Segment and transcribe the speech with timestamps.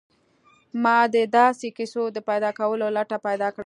[0.83, 3.59] ما د داسې کیسو د پیدا کولو لټه پیل کړه